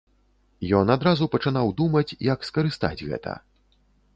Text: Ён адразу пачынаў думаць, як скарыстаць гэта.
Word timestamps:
Ён 0.79 0.93
адразу 0.95 1.27
пачынаў 1.35 1.69
думаць, 1.81 2.17
як 2.31 2.49
скарыстаць 2.51 2.99
гэта. 3.09 3.37